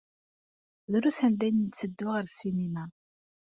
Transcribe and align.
Drus 0.91 1.19
anda 1.25 1.43
ay 1.47 1.51
netteddu 1.53 2.07
ɣer 2.13 2.25
ssinima. 2.29 2.83